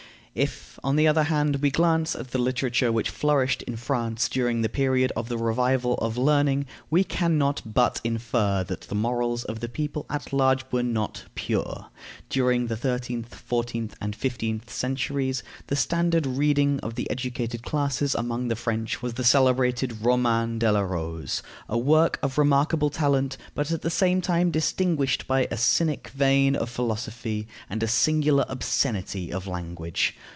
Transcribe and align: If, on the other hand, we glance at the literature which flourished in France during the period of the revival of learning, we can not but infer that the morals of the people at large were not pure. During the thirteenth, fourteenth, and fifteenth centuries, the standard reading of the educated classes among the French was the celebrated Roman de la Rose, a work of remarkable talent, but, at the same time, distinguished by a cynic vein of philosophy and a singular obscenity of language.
If, 0.33 0.79
on 0.81 0.95
the 0.95 1.09
other 1.09 1.23
hand, 1.23 1.57
we 1.57 1.71
glance 1.71 2.15
at 2.15 2.31
the 2.31 2.37
literature 2.37 2.89
which 2.89 3.09
flourished 3.09 3.63
in 3.63 3.75
France 3.75 4.29
during 4.29 4.61
the 4.61 4.69
period 4.69 5.11
of 5.13 5.27
the 5.27 5.37
revival 5.37 5.95
of 5.95 6.17
learning, 6.17 6.67
we 6.89 7.03
can 7.03 7.37
not 7.37 7.61
but 7.65 7.99
infer 8.05 8.63
that 8.63 8.79
the 8.79 8.95
morals 8.95 9.43
of 9.43 9.59
the 9.59 9.67
people 9.67 10.05
at 10.09 10.31
large 10.31 10.63
were 10.71 10.83
not 10.83 11.25
pure. 11.35 11.87
During 12.29 12.67
the 12.67 12.77
thirteenth, 12.77 13.35
fourteenth, 13.35 13.97
and 13.99 14.15
fifteenth 14.15 14.71
centuries, 14.71 15.43
the 15.67 15.75
standard 15.75 16.25
reading 16.25 16.79
of 16.79 16.95
the 16.95 17.09
educated 17.09 17.63
classes 17.63 18.15
among 18.15 18.47
the 18.47 18.55
French 18.55 19.01
was 19.01 19.15
the 19.15 19.25
celebrated 19.25 20.01
Roman 20.01 20.59
de 20.59 20.71
la 20.71 20.79
Rose, 20.79 21.43
a 21.67 21.77
work 21.77 22.17
of 22.23 22.37
remarkable 22.37 22.89
talent, 22.89 23.35
but, 23.53 23.69
at 23.69 23.81
the 23.81 23.89
same 23.89 24.21
time, 24.21 24.49
distinguished 24.49 25.27
by 25.27 25.49
a 25.51 25.57
cynic 25.57 26.07
vein 26.11 26.55
of 26.55 26.69
philosophy 26.69 27.49
and 27.69 27.83
a 27.83 27.87
singular 27.89 28.45
obscenity 28.47 29.29
of 29.33 29.45
language. 29.45 30.15